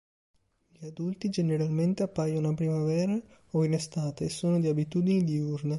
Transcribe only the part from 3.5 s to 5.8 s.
o in estate e sono di abitudini diurne.